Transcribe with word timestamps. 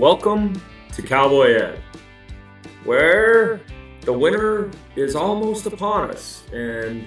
Welcome 0.00 0.58
to 0.94 1.02
Cowboy 1.02 1.52
Ed, 1.52 1.82
where 2.84 3.60
the 4.00 4.12
winter 4.14 4.70
is 4.96 5.14
almost 5.14 5.66
upon 5.66 6.10
us 6.10 6.42
and 6.54 7.06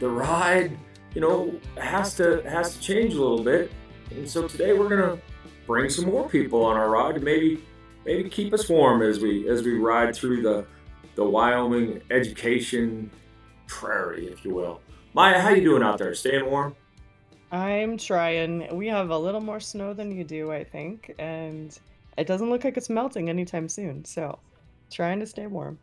the 0.00 0.10
ride, 0.10 0.76
you 1.14 1.22
know, 1.22 1.58
has 1.80 2.14
to 2.16 2.42
has 2.42 2.74
to 2.74 2.80
change 2.82 3.14
a 3.14 3.22
little 3.22 3.42
bit. 3.42 3.72
And 4.10 4.28
so 4.28 4.46
today 4.46 4.74
we're 4.74 4.90
gonna 4.90 5.18
bring 5.66 5.88
some 5.88 6.04
more 6.04 6.28
people 6.28 6.62
on 6.62 6.76
our 6.76 6.90
ride 6.90 7.14
to 7.14 7.22
maybe 7.22 7.64
maybe 8.04 8.28
keep 8.28 8.52
us 8.52 8.68
warm 8.68 9.00
as 9.00 9.18
we 9.18 9.48
as 9.48 9.62
we 9.62 9.78
ride 9.78 10.14
through 10.14 10.42
the 10.42 10.66
the 11.14 11.24
Wyoming 11.24 12.02
education 12.10 13.10
prairie, 13.66 14.26
if 14.26 14.44
you 14.44 14.52
will. 14.54 14.82
Maya, 15.14 15.40
how 15.40 15.48
you 15.48 15.64
doing 15.64 15.82
out 15.82 15.96
there? 15.96 16.14
Staying 16.14 16.44
warm? 16.44 16.76
I'm 17.50 17.96
trying. 17.96 18.76
We 18.76 18.88
have 18.88 19.08
a 19.08 19.18
little 19.18 19.40
more 19.40 19.58
snow 19.58 19.94
than 19.94 20.14
you 20.14 20.22
do, 20.22 20.52
I 20.52 20.64
think, 20.64 21.14
and 21.18 21.78
it 22.16 22.26
doesn't 22.26 22.50
look 22.50 22.64
like 22.64 22.76
it's 22.76 22.90
melting 22.90 23.28
anytime 23.28 23.68
soon. 23.68 24.04
So, 24.04 24.38
trying 24.90 25.20
to 25.20 25.26
stay 25.26 25.46
warm. 25.46 25.78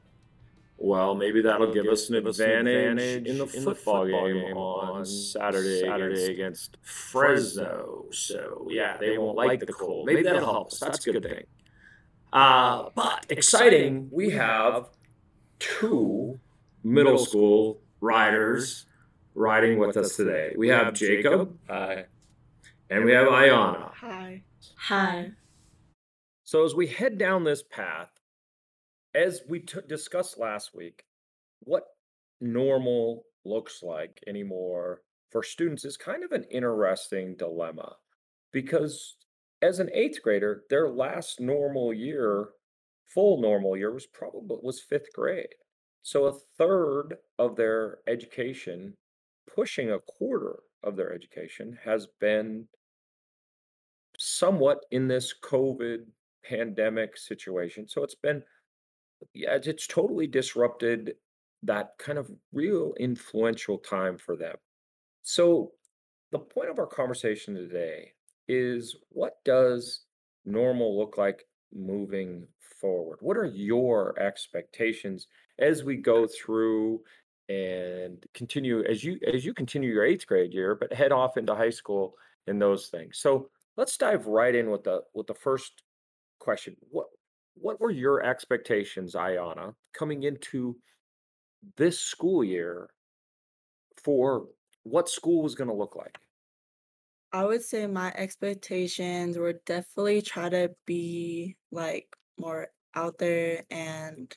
Well, 0.77 1.15
maybe 1.15 1.41
that'll 1.41 1.71
give 1.73 1.85
us 1.85 2.09
an 2.09 2.15
advantage 2.15 3.27
in 3.27 3.37
the 3.37 3.47
football 3.47 4.05
game 4.05 4.57
on 4.57 5.05
Saturday 5.05 5.81
Saturday 5.81 6.33
against 6.33 6.77
Fresno. 6.81 8.05
So, 8.11 8.67
yeah, 8.69 8.97
they 8.97 9.17
won't 9.17 9.37
like 9.37 9.59
the 9.59 9.71
cold. 9.71 10.05
Maybe 10.05 10.23
that'll 10.23 10.43
help 10.43 10.67
us. 10.67 10.79
That's 10.79 11.05
a 11.07 11.11
good 11.13 11.23
thing. 11.23 11.45
Uh, 12.33 12.89
but 12.95 13.25
exciting, 13.29 14.09
we 14.11 14.31
have 14.31 14.89
two 15.59 16.39
middle 16.83 17.17
school 17.17 17.79
riders 18.01 18.85
riding 19.35 19.77
with 19.77 19.95
us 19.95 20.15
today. 20.15 20.53
We 20.57 20.67
have 20.69 20.93
Jacob. 20.93 21.57
Hi. 21.69 22.05
And 22.89 23.05
we 23.05 23.11
have 23.13 23.27
Ayana. 23.27 23.91
Hi. 23.93 24.41
Hi. 24.75 25.31
So 26.53 26.63
as 26.63 26.75
we 26.75 26.85
head 26.85 27.17
down 27.17 27.43
this 27.43 27.63
path, 27.63 28.11
as 29.15 29.41
we 29.49 29.61
t- 29.61 29.79
discussed 29.89 30.37
last 30.37 30.75
week, 30.75 31.03
what 31.61 31.83
normal 32.41 33.23
looks 33.43 33.81
like 33.81 34.19
anymore 34.27 35.01
for 35.31 35.41
students 35.41 35.83
is 35.83 35.97
kind 35.97 36.23
of 36.23 36.31
an 36.31 36.43
interesting 36.51 37.35
dilemma 37.37 37.95
because 38.51 39.15
as 39.63 39.79
an 39.79 39.89
eighth 39.95 40.21
grader, 40.21 40.61
their 40.69 40.89
last 40.89 41.39
normal 41.39 41.91
year, 41.91 42.49
full 43.07 43.41
normal 43.41 43.75
year, 43.75 43.91
was 43.91 44.05
probably 44.05 44.57
was 44.61 44.79
fifth 44.79 45.11
grade. 45.11 45.55
So 46.03 46.25
a 46.25 46.37
third 46.59 47.15
of 47.39 47.55
their 47.55 47.97
education, 48.05 48.93
pushing 49.51 49.89
a 49.89 50.01
quarter 50.01 50.59
of 50.83 50.97
their 50.97 51.13
education, 51.13 51.79
has 51.83 52.05
been 52.19 52.67
somewhat 54.19 54.85
in 54.91 55.07
this 55.07 55.33
COVID 55.43 56.03
pandemic 56.47 57.17
situation. 57.17 57.87
So 57.87 58.03
it's 58.03 58.15
been, 58.15 58.43
yeah, 59.33 59.57
it's, 59.61 59.87
totally 59.87 60.27
disrupted 60.27 61.15
that 61.63 61.91
kind 61.97 62.17
of 62.17 62.29
real 62.51 62.93
influential 62.99 63.77
time 63.77 64.17
for 64.17 64.35
them. 64.35 64.55
So 65.21 65.71
the 66.31 66.39
point 66.39 66.69
of 66.69 66.79
our 66.79 66.87
conversation 66.87 67.55
today 67.55 68.13
is 68.47 68.97
what 69.09 69.37
does 69.45 70.01
normal 70.45 70.97
look 70.97 71.17
like 71.17 71.45
moving 71.73 72.47
forward? 72.81 73.19
What 73.21 73.37
are 73.37 73.45
your 73.45 74.19
expectations 74.19 75.27
as 75.59 75.83
we 75.83 75.95
go 75.95 76.27
through 76.27 77.01
and 77.49 78.25
continue 78.33 78.83
as 78.85 79.03
you 79.03 79.19
as 79.33 79.45
you 79.45 79.53
continue 79.53 79.91
your 79.91 80.05
eighth 80.05 80.25
grade 80.27 80.53
year, 80.53 80.75
but 80.75 80.93
head 80.93 81.11
off 81.11 81.37
into 81.37 81.55
high 81.55 81.69
school 81.69 82.15
and 82.47 82.61
those 82.61 82.87
things. 82.87 83.19
So 83.19 83.49
let's 83.77 83.97
dive 83.97 84.27
right 84.27 84.53
in 84.53 84.69
with 84.69 84.83
the 84.83 85.01
with 85.13 85.27
the 85.27 85.33
first 85.33 85.83
question. 86.43 86.75
What 86.91 87.07
what 87.55 87.79
were 87.79 87.91
your 87.91 88.23
expectations, 88.23 89.15
Ayana, 89.15 89.73
coming 89.93 90.23
into 90.23 90.75
this 91.77 91.99
school 91.99 92.43
year 92.43 92.89
for 94.03 94.47
what 94.83 95.07
school 95.07 95.43
was 95.43 95.55
going 95.55 95.69
to 95.69 95.75
look 95.75 95.95
like? 95.95 96.17
I 97.31 97.45
would 97.45 97.63
say 97.63 97.87
my 97.87 98.11
expectations 98.15 99.37
were 99.37 99.53
definitely 99.65 100.21
try 100.21 100.49
to 100.49 100.71
be 100.85 101.55
like 101.71 102.07
more 102.37 102.67
out 102.95 103.17
there 103.17 103.63
and 103.71 104.35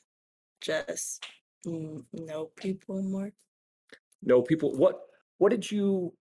just 0.61 1.25
know 1.65 2.51
people 2.55 3.01
more. 3.01 3.31
No, 4.23 4.41
people, 4.41 4.75
what 4.75 5.01
what 5.37 5.49
did 5.49 5.69
you 5.69 6.13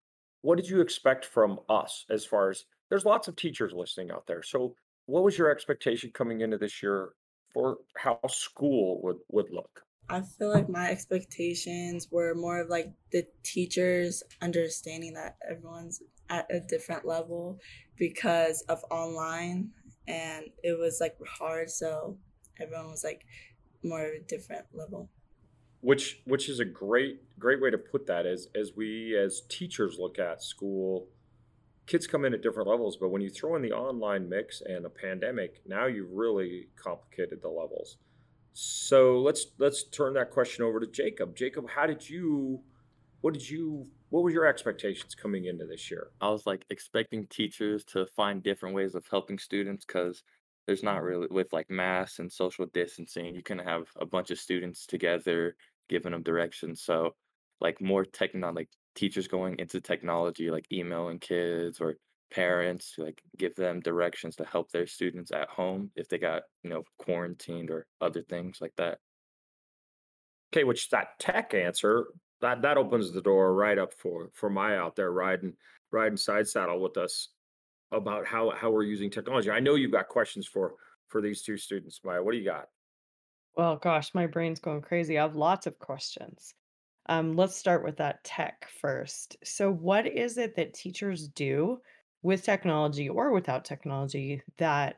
what 0.42 0.56
did 0.56 0.68
you 0.68 0.80
expect 0.80 1.24
from 1.24 1.58
us 1.68 2.04
as 2.10 2.24
far 2.24 2.50
as 2.50 2.64
there's 2.88 3.04
lots 3.04 3.26
of 3.28 3.36
teachers 3.36 3.72
listening 3.74 4.10
out 4.10 4.26
there. 4.26 4.42
So 4.42 4.74
what 5.06 5.24
was 5.24 5.38
your 5.38 5.50
expectation 5.50 6.10
coming 6.12 6.40
into 6.40 6.58
this 6.58 6.82
year 6.82 7.10
for 7.52 7.78
how 7.96 8.18
school 8.28 9.00
would 9.02 9.18
would 9.30 9.50
look? 9.50 9.82
I 10.08 10.20
feel 10.20 10.52
like 10.52 10.68
my 10.68 10.90
expectations 10.90 12.08
were 12.10 12.34
more 12.34 12.60
of 12.60 12.68
like 12.68 12.92
the 13.10 13.26
teachers 13.42 14.22
understanding 14.40 15.14
that 15.14 15.36
everyone's 15.48 16.02
at 16.28 16.46
a 16.50 16.60
different 16.60 17.04
level 17.04 17.58
because 17.96 18.62
of 18.68 18.84
online 18.90 19.70
and 20.08 20.46
it 20.62 20.78
was 20.78 20.98
like 21.00 21.16
hard 21.26 21.70
so 21.70 22.16
everyone 22.60 22.90
was 22.90 23.04
like 23.04 23.24
more 23.82 24.04
of 24.04 24.12
a 24.12 24.20
different 24.20 24.64
level 24.72 25.08
which 25.80 26.20
which 26.24 26.48
is 26.48 26.58
a 26.58 26.64
great 26.64 27.20
great 27.38 27.60
way 27.60 27.70
to 27.70 27.78
put 27.78 28.06
that 28.06 28.26
as 28.26 28.48
as 28.54 28.72
we 28.76 29.16
as 29.16 29.42
teachers 29.48 29.98
look 29.98 30.18
at 30.18 30.42
school 30.42 31.08
kids 31.86 32.06
come 32.06 32.24
in 32.24 32.34
at 32.34 32.42
different 32.42 32.68
levels 32.68 32.96
but 32.96 33.10
when 33.10 33.22
you 33.22 33.30
throw 33.30 33.56
in 33.56 33.62
the 33.62 33.72
online 33.72 34.28
mix 34.28 34.62
and 34.66 34.84
a 34.84 34.90
pandemic 34.90 35.60
now 35.66 35.86
you've 35.86 36.12
really 36.12 36.68
complicated 36.76 37.40
the 37.42 37.48
levels. 37.48 37.98
So 38.52 39.20
let's 39.20 39.46
let's 39.58 39.84
turn 39.84 40.14
that 40.14 40.30
question 40.30 40.64
over 40.64 40.80
to 40.80 40.86
jacob. 40.86 41.36
Jacob 41.36 41.68
how 41.68 41.86
did 41.86 42.08
you 42.08 42.60
what 43.20 43.34
did 43.34 43.48
you 43.48 43.86
what 44.10 44.22
were 44.22 44.30
your 44.30 44.46
expectations 44.46 45.14
coming 45.14 45.46
into 45.46 45.66
this 45.66 45.90
year? 45.90 46.08
I 46.20 46.30
was 46.30 46.46
like 46.46 46.64
expecting 46.70 47.26
teachers 47.26 47.84
to 47.86 48.06
find 48.06 48.42
different 48.42 48.74
ways 48.74 48.94
of 48.94 49.04
helping 49.10 49.38
students 49.38 49.84
because 49.84 50.22
there's 50.66 50.82
not 50.82 50.96
mm-hmm. 50.96 51.04
really 51.04 51.26
with 51.30 51.52
like 51.52 51.70
masks 51.70 52.18
and 52.18 52.30
social 52.30 52.66
distancing, 52.66 53.34
you 53.34 53.42
can 53.42 53.58
have 53.58 53.88
a 54.00 54.06
bunch 54.06 54.30
of 54.30 54.38
students 54.38 54.86
together 54.86 55.56
giving 55.88 56.12
them 56.12 56.22
directions. 56.22 56.82
So 56.82 57.14
like 57.60 57.80
more 57.80 58.04
techno 58.04 58.52
like 58.52 58.68
teachers 58.96 59.28
going 59.28 59.58
into 59.58 59.80
technology, 59.80 60.50
like 60.50 60.66
emailing 60.72 61.18
kids 61.20 61.80
or 61.80 61.96
parents 62.30 62.94
to 62.94 63.04
like 63.04 63.22
give 63.38 63.54
them 63.54 63.80
directions 63.80 64.36
to 64.36 64.44
help 64.44 64.70
their 64.72 64.86
students 64.86 65.30
at 65.32 65.48
home 65.48 65.90
if 65.96 66.08
they 66.08 66.18
got, 66.18 66.42
you 66.64 66.70
know, 66.70 66.82
quarantined 66.98 67.70
or 67.70 67.86
other 68.00 68.22
things 68.22 68.58
like 68.60 68.74
that. 68.76 68.98
okay 70.52 70.64
which 70.64 70.88
that 70.90 71.18
tech 71.18 71.54
answer 71.54 72.06
that 72.40 72.62
that 72.62 72.76
opens 72.76 73.12
the 73.12 73.22
door 73.22 73.54
right 73.54 73.78
up 73.78 73.92
for 73.94 74.30
for 74.34 74.50
Maya 74.50 74.78
out 74.78 74.96
there 74.96 75.10
riding 75.12 75.54
riding 75.92 76.16
side 76.16 76.46
saddle 76.48 76.80
with 76.80 76.96
us 76.96 77.28
about 77.92 78.26
how 78.26 78.50
how 78.50 78.70
we're 78.70 78.82
using 78.82 79.10
technology. 79.10 79.50
I 79.50 79.60
know 79.60 79.74
you've 79.74 79.92
got 79.92 80.08
questions 80.08 80.46
for 80.46 80.74
for 81.08 81.20
these 81.20 81.42
two 81.42 81.56
students, 81.56 82.00
Maya. 82.04 82.22
What 82.22 82.32
do 82.32 82.38
you 82.38 82.44
got? 82.44 82.68
Well, 83.56 83.76
gosh, 83.76 84.14
my 84.14 84.26
brain's 84.26 84.60
going 84.60 84.82
crazy. 84.82 85.18
I 85.18 85.22
have 85.22 85.34
lots 85.36 85.66
of 85.66 85.78
questions. 85.78 86.54
Um, 87.08 87.36
let's 87.36 87.56
start 87.56 87.84
with 87.84 87.96
that 87.98 88.24
tech 88.24 88.68
first. 88.80 89.36
So, 89.44 89.70
what 89.72 90.06
is 90.06 90.38
it 90.38 90.56
that 90.56 90.74
teachers 90.74 91.28
do 91.28 91.80
with 92.22 92.42
technology 92.42 93.08
or 93.08 93.32
without 93.32 93.64
technology 93.64 94.42
that 94.58 94.96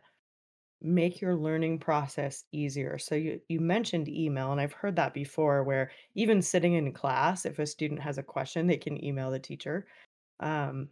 make 0.83 1.21
your 1.21 1.37
learning 1.37 1.81
process 1.81 2.45
easier? 2.53 2.99
So, 2.99 3.15
you, 3.17 3.41
you 3.49 3.61
mentioned 3.61 4.09
email, 4.09 4.53
and 4.53 4.61
I've 4.61 4.73
heard 4.73 4.97
that 4.97 5.15
before 5.15 5.65
where 5.65 5.93
even 6.15 6.43
sitting 6.43 6.75
in 6.75 6.93
class, 6.93 7.47
if 7.47 7.59
a 7.59 7.67
student 7.67 8.01
has 8.03 8.19
a 8.19 8.23
question, 8.25 8.67
they 8.67 8.79
can 8.79 9.03
email 9.05 9.31
the 9.31 9.41
teacher. 9.41 9.87
Um, 10.41 10.91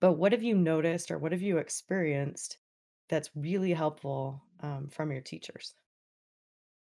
But 0.00 0.14
what 0.14 0.32
have 0.32 0.42
you 0.42 0.56
noticed 0.56 1.08
or 1.12 1.18
what 1.18 1.30
have 1.30 1.40
you 1.40 1.58
experienced 1.58 2.58
that's 3.08 3.30
really 3.36 3.72
helpful 3.72 4.42
um, 4.60 4.88
from 4.88 5.12
your 5.12 5.20
teachers? 5.20 5.74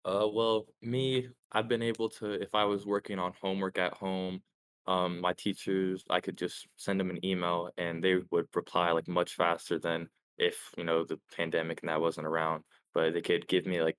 Uh, 0.10 0.28
well, 0.28 0.66
me, 0.82 1.30
I've 1.52 1.68
been 1.68 1.84
able 1.84 2.10
to, 2.10 2.32
if 2.32 2.56
I 2.56 2.64
was 2.66 2.84
working 2.84 3.20
on 3.20 3.32
homework 3.40 3.78
at 3.78 3.94
home, 3.94 4.42
um, 4.88 5.22
my 5.22 5.34
teachers, 5.34 6.04
I 6.10 6.20
could 6.20 6.36
just 6.36 6.68
send 6.78 7.00
them 7.00 7.12
an 7.12 7.24
email 7.24 7.70
and 7.78 8.04
they 8.04 8.16
would 8.32 8.48
reply 8.56 8.92
like 8.92 9.08
much 9.08 9.36
faster 9.36 9.78
than 9.78 10.10
if, 10.40 10.74
you 10.76 10.84
know, 10.84 11.06
the 11.06 11.20
pandemic 11.36 11.82
and 11.84 11.90
that 11.90 12.02
wasn't 12.02 12.26
around. 12.26 12.64
But 12.96 13.14
they 13.14 13.22
could 13.22 13.48
give 13.48 13.68
me 13.68 13.84
like 13.84 13.98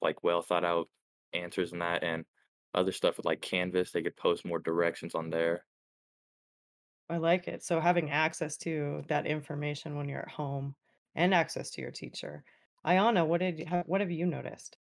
like 0.00 0.24
well 0.24 0.40
thought 0.40 0.64
out 0.64 0.88
answers 1.34 1.72
and 1.72 1.82
that 1.82 2.02
and 2.02 2.24
other 2.72 2.92
stuff 2.92 3.18
with 3.18 3.26
like 3.26 3.42
Canvas, 3.42 3.92
they 3.92 4.02
could 4.02 4.16
post 4.16 4.46
more 4.46 4.60
directions 4.60 5.14
on 5.14 5.28
there. 5.28 5.66
I 7.10 7.18
like 7.18 7.48
it. 7.48 7.62
So 7.62 7.80
having 7.80 8.10
access 8.10 8.56
to 8.58 9.04
that 9.08 9.26
information 9.26 9.96
when 9.96 10.08
you're 10.08 10.22
at 10.22 10.30
home 10.30 10.74
and 11.14 11.34
access 11.34 11.70
to 11.72 11.82
your 11.82 11.90
teacher. 11.90 12.44
Ayana, 12.86 13.26
what 13.26 13.40
did 13.40 13.68
ha- 13.68 13.82
what 13.84 14.00
have 14.00 14.10
you 14.10 14.24
noticed? 14.24 14.78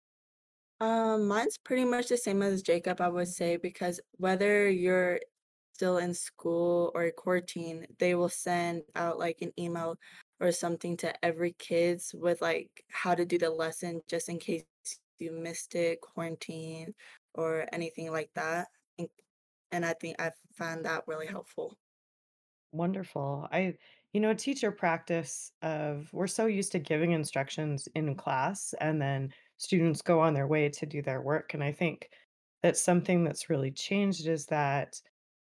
Um, 0.79 1.27
mine's 1.27 1.57
pretty 1.57 1.85
much 1.85 2.09
the 2.09 2.18
same 2.18 2.41
as 2.44 2.62
Jacob, 2.62 3.01
I 3.01 3.07
would 3.09 3.27
say, 3.27 3.57
because 3.57 4.00
whether 4.18 4.69
you're 4.69 5.19
still 5.74 5.97
in 5.97 6.13
school 6.13 6.91
or 6.94 7.12
quarantine, 7.12 7.88
they 8.00 8.13
will 8.15 8.29
send 8.29 8.83
out 8.95 9.18
like 9.18 9.41
an 9.41 9.51
email 9.59 9.97
or 10.39 10.51
something 10.51 10.95
to 10.97 11.25
every 11.25 11.53
kids 11.53 12.13
with 12.15 12.41
like 12.41 12.83
how 12.91 13.15
to 13.15 13.25
do 13.25 13.39
the 13.39 13.50
lesson 13.50 14.01
just 14.07 14.29
in 14.29 14.38
case 14.38 14.65
you 15.18 15.31
missed 15.31 15.74
it, 15.74 16.00
quarantine, 16.01 16.94
or 17.33 17.65
anything 17.73 18.12
like 18.12 18.30
that. 18.35 18.68
And, 19.71 19.85
I 19.85 19.94
think 19.94 20.21
I 20.21 20.31
found 20.56 20.85
that 20.85 21.03
really 21.07 21.27
helpful. 21.27 21.75
Wonderful. 22.71 23.47
I, 23.51 23.75
you 24.13 24.21
know, 24.21 24.33
teacher 24.33 24.71
practice 24.71 25.51
of 25.62 26.09
we're 26.13 26.27
so 26.27 26.45
used 26.45 26.71
to 26.73 26.80
giving 26.80 27.12
instructions 27.12 27.88
in 27.95 28.15
class 28.15 28.73
and 28.80 29.01
then 29.01 29.33
students 29.57 30.01
go 30.01 30.19
on 30.19 30.33
their 30.33 30.48
way 30.48 30.69
to 30.69 30.86
do 30.86 31.01
their 31.01 31.21
work. 31.21 31.54
And 31.54 31.63
I 31.63 31.71
think 31.71 32.09
that 32.63 32.77
something 32.77 33.24
that's 33.24 33.50
really 33.50 33.71
changed 33.71 34.27
is 34.27 34.45
that 34.48 35.00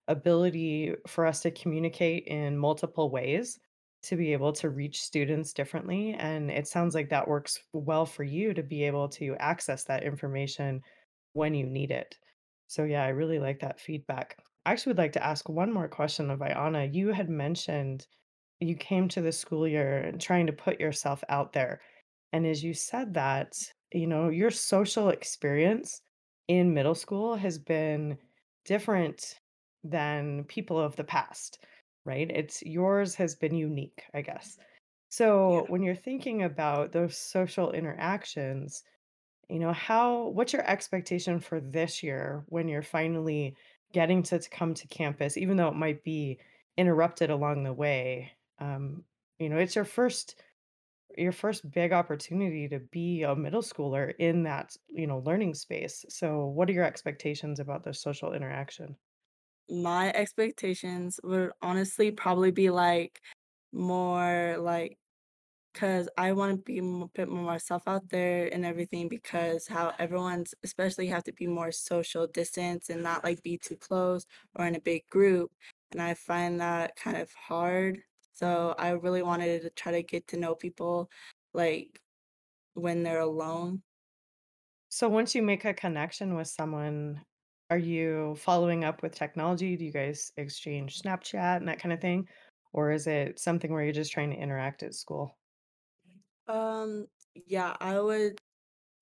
ability 0.09 0.94
for 1.06 1.26
us 1.26 1.41
to 1.41 1.50
communicate 1.50 2.26
in 2.26 2.56
multiple 2.56 3.11
ways 3.11 3.59
to 4.03 4.17
be 4.17 4.32
able 4.32 4.53
to 4.53 4.70
reach 4.70 5.00
students 5.00 5.53
differently. 5.53 6.14
And 6.19 6.50
it 6.50 6.67
sounds 6.67 6.94
like 6.94 7.09
that 7.11 7.29
works 7.29 7.61
well 7.73 8.05
for 8.05 8.25
you 8.25 8.53
to 8.53 8.62
be 8.62 8.82
able 8.85 9.09
to 9.11 9.37
access 9.38 9.85
that 9.85 10.03
information 10.03 10.82
when 11.35 11.55
you 11.55 11.67
need 11.67 11.91
it. 11.91 12.17
So, 12.67 12.85
yeah, 12.85 13.05
I 13.05 13.09
really 13.09 13.38
like 13.38 13.61
that 13.61 13.79
feedback. 13.79 14.37
I 14.67 14.73
actually 14.73 14.91
would 14.91 14.99
like 14.99 15.12
to 15.12 15.25
ask 15.25 15.49
one 15.49 15.73
more 15.73 15.88
question 15.88 16.31
of 16.31 16.41
Ayana. 16.41 16.93
You 16.93 17.12
had 17.12 17.29
mentioned 17.29 18.06
you 18.61 18.75
came 18.76 19.09
to 19.09 19.20
the 19.20 19.32
school 19.32 19.67
year 19.67 20.12
trying 20.19 20.47
to 20.47 20.53
put 20.53 20.81
yourself 20.81 21.23
out 21.29 21.53
there. 21.53 21.81
And 22.32 22.47
as 22.47 22.62
you 22.62 22.75
said 22.75 23.14
that, 23.14 23.55
you 23.94 24.06
know, 24.06 24.29
your 24.29 24.50
social 24.50 25.09
experience 25.11 26.03
in 26.49 26.75
middle 26.75 26.94
school 26.94 27.37
has 27.37 27.59
been 27.59 28.19
different 28.65 29.41
than 29.85 30.44
people 30.44 30.79
of 30.79 30.97
the 30.97 31.05
past, 31.05 31.65
right? 32.05 32.31
It's 32.31 32.62
yours 32.62 33.15
has 33.17 33.35
been 33.35 33.55
unique, 33.55 34.05
I 34.15 34.23
guess. 34.23 34.59
So 35.11 35.65
Yeah. 35.65 35.69
when 35.69 35.83
you're 35.83 35.94
thinking 35.97 36.43
about 36.43 36.93
those 36.93 37.17
social 37.19 37.73
interactions, 37.73 38.85
you 39.49 39.59
know, 39.59 39.73
how 39.73 40.29
what's 40.29 40.53
your 40.53 40.69
expectation 40.69 41.41
for 41.41 41.61
this 41.61 42.03
year 42.03 42.45
when 42.49 42.69
you're 42.69 42.83
finally 42.83 43.56
getting 43.93 44.23
to, 44.25 44.38
to 44.38 44.50
come 44.50 44.75
to 44.75 44.88
campus, 44.88 45.37
even 45.37 45.56
though 45.56 45.69
it 45.69 45.75
might 45.75 46.03
be 46.05 46.41
interrupted 46.77 47.31
along 47.31 47.65
the 47.65 47.73
way? 47.73 48.33
Um, 48.59 49.05
you 49.38 49.49
know, 49.49 49.59
it's 49.59 49.75
your 49.77 49.85
first 49.85 50.43
your 51.19 51.32
first 51.32 51.70
big 51.70 51.93
opportunity 51.93 52.69
to 52.69 52.81
be 52.81 53.23
a 53.23 53.35
middle 53.37 53.62
schooler 53.62 54.14
in 54.19 54.43
that, 54.44 54.76
you 54.88 55.06
know, 55.06 55.19
learning 55.19 55.55
space. 55.55 56.05
So 56.09 56.47
what 56.47 56.69
are 56.69 56.73
your 56.73 56.85
expectations 56.85 57.61
about 57.61 57.85
the 57.85 57.94
social 57.94 58.32
interaction? 58.32 58.97
My 59.69 60.12
expectations 60.12 61.19
would 61.25 61.53
honestly 61.62 62.11
probably 62.11 62.50
be 62.50 62.70
like 62.70 63.20
more 63.73 64.56
like 64.59 64.99
Cause 65.75 66.09
I 66.19 66.32
wanna 66.35 66.59
be 66.59 66.79
m 66.79 67.09
put 67.14 67.29
more 67.31 67.44
myself 67.44 67.85
out 67.87 68.09
there 68.11 68.53
and 68.53 68.64
everything 68.67 69.09
because 69.09 69.69
how 69.69 69.94
everyone's 69.99 70.55
especially 70.64 71.06
have 71.09 71.25
to 71.25 71.32
be 71.35 71.47
more 71.49 71.73
social 71.73 72.26
distance 72.26 72.91
and 72.91 73.03
not, 73.03 73.25
like, 73.25 73.43
be 73.43 73.59
too 73.59 73.76
close 73.76 74.26
or 74.56 74.67
in 74.67 74.75
a 74.76 74.81
big 74.81 75.09
group, 75.11 75.53
and 75.93 76.03
I 76.03 76.14
find 76.14 76.61
that 76.61 76.97
kind 76.97 77.17
of 77.19 77.32
hard. 77.35 78.03
So 78.32 78.75
I 78.79 78.90
really 78.90 79.23
wanted 79.23 79.62
to 79.62 79.70
try 79.70 79.93
to 79.93 80.02
get 80.02 80.29
to 80.29 80.37
know 80.38 80.55
people, 80.55 81.11
like, 81.52 82.00
when 82.75 83.02
they're 83.05 83.20
alone. 83.20 83.82
So 84.90 85.08
once 85.08 85.34
you 85.34 85.43
make 85.43 85.64
a 85.64 85.75
connection 85.75 86.34
with 86.37 86.49
someone, 86.49 87.25
are 87.70 87.79
you 87.79 88.34
following 88.37 88.84
up 88.84 89.02
with 89.02 89.14
technology? 89.14 89.76
Do 89.76 89.84
you 89.84 89.93
guys 89.93 90.31
exchange 90.37 91.00
Snapchat 91.00 91.56
and 91.56 91.69
that 91.69 91.79
kind 91.81 91.93
of 91.93 92.00
thing? 92.00 92.29
Or 92.73 92.90
is 92.93 93.06
it 93.06 93.38
something 93.38 93.73
where 93.73 93.82
you're 93.82 93.93
just 93.93 94.12
trying 94.12 94.31
to 94.31 94.37
interact 94.37 94.82
at 94.82 94.94
school? 94.94 95.38
Um, 96.46 97.06
yeah, 97.35 97.76
I 97.81 98.00
would 98.00 98.38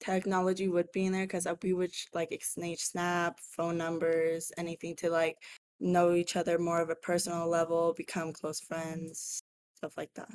technology 0.00 0.68
would 0.68 0.92
be 0.92 1.06
in 1.06 1.12
there 1.12 1.24
because 1.26 1.46
we 1.62 1.72
would 1.74 1.94
sh 1.94 2.06
like, 2.14 2.32
exchange 2.32 2.80
Snap, 2.80 3.40
phone 3.40 3.78
numbers, 3.78 4.52
anything 4.58 4.96
to, 4.96 5.10
like, 5.10 5.38
know 5.80 6.14
each 6.14 6.36
other 6.36 6.58
more 6.58 6.80
of 6.80 6.90
a 6.90 6.94
personal 6.94 7.48
level, 7.48 7.94
become 7.96 8.32
close 8.32 8.60
friends, 8.60 9.42
stuff 9.74 9.94
like 9.96 10.12
that. 10.14 10.30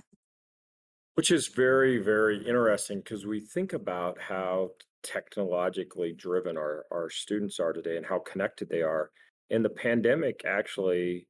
Which 1.13 1.31
is 1.31 1.47
very, 1.47 1.97
very 1.99 2.45
interesting 2.45 2.99
because 2.99 3.25
we 3.25 3.39
think 3.39 3.73
about 3.73 4.19
how 4.19 4.71
technologically 5.03 6.11
driven 6.11 6.57
our, 6.57 6.85
our 6.91 7.09
students 7.09 7.59
are 7.59 7.71
today 7.71 7.95
and 7.95 8.05
how 8.05 8.19
connected 8.19 8.69
they 8.69 8.81
are. 8.81 9.11
And 9.49 9.63
the 9.63 9.69
pandemic 9.69 10.41
actually 10.45 11.27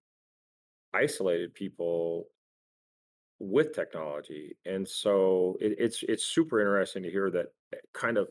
isolated 0.94 1.53
people 1.53 2.27
with 3.39 3.73
technology. 3.73 4.56
And 4.65 4.88
so 4.88 5.57
it, 5.59 5.75
it's 5.77 6.03
it's 6.07 6.25
super 6.25 6.59
interesting 6.61 7.03
to 7.03 7.11
hear 7.11 7.29
that 7.31 7.47
eh, 7.73 7.77
kind 7.94 8.18
of 8.18 8.29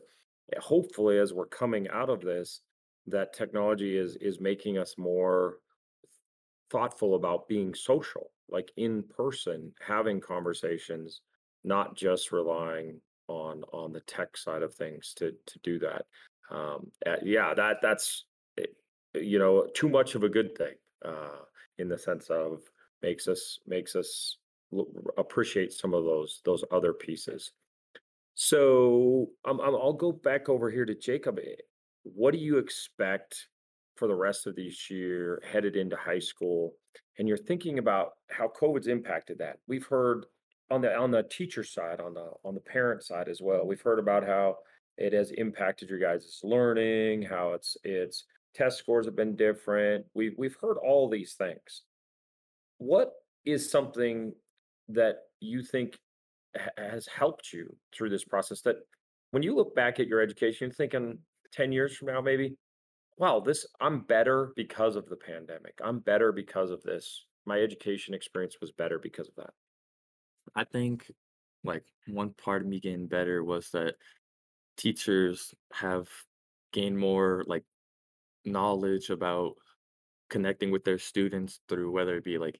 eh, 0.53 0.59
hopefully 0.59 1.19
as 1.19 1.31
we're 1.31 1.45
coming 1.45 1.87
out 1.89 2.09
of 2.09 2.21
this, 2.21 2.61
that 3.07 3.33
technology 3.33 3.97
is 3.97 4.17
is 4.19 4.39
making 4.39 4.77
us 4.77 4.95
more 4.97 5.57
thoughtful 6.69 7.15
about 7.15 7.47
being 7.47 7.73
social, 7.73 8.31
like 8.49 8.71
in 8.77 9.03
person, 9.03 9.73
having 9.85 10.19
conversations, 10.19 11.21
not 11.63 11.95
just 11.95 12.31
relying 12.31 12.99
on 13.27 13.63
on 13.73 13.91
the 13.91 14.01
tech 14.01 14.37
side 14.37 14.61
of 14.61 14.73
things 14.73 15.13
to 15.15 15.33
to 15.45 15.59
do 15.63 15.79
that. 15.79 16.05
Um, 16.51 16.91
yeah, 17.23 17.53
that 17.53 17.77
that's 17.81 18.25
eh, 18.59 18.65
you 19.13 19.39
know 19.39 19.67
too 19.73 19.89
much 19.89 20.15
of 20.15 20.23
a 20.23 20.29
good 20.29 20.55
thing 20.57 20.75
uh, 21.03 21.39
in 21.77 21.87
the 21.89 21.97
sense 21.97 22.29
of 22.29 22.61
makes 23.01 23.27
us 23.27 23.59
makes 23.67 23.95
us 23.95 24.37
appreciate 25.17 25.71
some 25.73 25.93
of 25.93 26.03
those 26.03 26.41
those 26.45 26.63
other 26.71 26.93
pieces. 26.93 27.51
So 28.35 29.29
um, 29.45 29.59
um, 29.61 29.75
I'll 29.75 29.93
go 29.93 30.11
back 30.11 30.49
over 30.49 30.69
here 30.69 30.85
to 30.85 30.95
Jacob. 30.95 31.39
Eh, 31.39 31.55
What 32.03 32.31
do 32.31 32.37
you 32.37 32.57
expect 32.57 33.47
for 33.95 34.07
the 34.07 34.15
rest 34.15 34.47
of 34.47 34.55
this 34.55 34.89
year 34.89 35.41
headed 35.49 35.75
into 35.75 35.95
high 35.95 36.19
school? 36.19 36.73
And 37.17 37.27
you're 37.27 37.37
thinking 37.37 37.79
about 37.79 38.11
how 38.29 38.47
COVID's 38.49 38.87
impacted 38.87 39.37
that. 39.39 39.57
We've 39.67 39.85
heard 39.85 40.25
on 40.71 40.81
the 40.81 40.95
on 40.95 41.11
the 41.11 41.23
teacher 41.23 41.63
side, 41.63 42.01
on 42.01 42.13
the 42.13 42.31
on 42.43 42.55
the 42.55 42.61
parent 42.61 43.03
side 43.03 43.27
as 43.27 43.41
well. 43.41 43.65
We've 43.65 43.81
heard 43.81 43.99
about 43.99 44.25
how 44.25 44.57
it 44.97 45.13
has 45.13 45.31
impacted 45.31 45.89
your 45.89 45.99
guys' 45.99 46.39
learning, 46.43 47.23
how 47.23 47.53
it's 47.53 47.77
it's 47.83 48.25
test 48.53 48.77
scores 48.77 49.05
have 49.05 49.15
been 49.15 49.35
different. 49.35 50.05
We've 50.13 50.33
we've 50.37 50.57
heard 50.61 50.77
all 50.77 51.09
these 51.09 51.33
things. 51.33 51.83
What 52.77 53.11
is 53.45 53.69
something 53.69 54.33
that 54.89 55.17
you 55.39 55.63
think 55.63 55.97
has 56.77 57.07
helped 57.07 57.51
you 57.53 57.75
through 57.93 58.09
this 58.09 58.23
process 58.23 58.61
that 58.61 58.77
when 59.31 59.43
you 59.43 59.55
look 59.55 59.75
back 59.75 59.99
at 59.99 60.07
your 60.07 60.21
education, 60.21 60.71
thinking 60.71 61.17
10 61.51 61.71
years 61.71 61.95
from 61.95 62.07
now, 62.07 62.21
maybe, 62.21 62.55
wow, 63.17 63.39
this, 63.39 63.65
I'm 63.79 64.01
better 64.01 64.51
because 64.55 64.95
of 64.95 65.07
the 65.07 65.15
pandemic. 65.15 65.79
I'm 65.83 65.99
better 65.99 66.31
because 66.31 66.71
of 66.71 66.83
this. 66.83 67.25
My 67.45 67.59
education 67.59 68.13
experience 68.13 68.57
was 68.59 68.71
better 68.71 68.99
because 68.99 69.29
of 69.29 69.35
that. 69.35 69.53
I 70.55 70.63
think 70.63 71.11
like 71.63 71.83
one 72.07 72.31
part 72.31 72.61
of 72.61 72.67
me 72.67 72.79
getting 72.79 73.07
better 73.07 73.43
was 73.43 73.69
that 73.71 73.95
teachers 74.77 75.53
have 75.73 76.07
gained 76.73 76.97
more 76.97 77.43
like 77.47 77.63
knowledge 78.43 79.09
about 79.09 79.53
connecting 80.29 80.71
with 80.71 80.83
their 80.83 80.99
students 80.99 81.59
through 81.69 81.91
whether 81.91 82.15
it 82.17 82.23
be 82.23 82.37
like 82.37 82.59